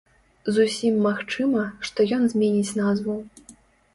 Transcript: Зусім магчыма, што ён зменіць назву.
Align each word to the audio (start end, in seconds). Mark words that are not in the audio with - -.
Зусім 0.53 0.95
магчыма, 1.07 1.65
што 1.89 2.07
ён 2.17 2.25
зменіць 2.33 2.75
назву. 2.81 3.19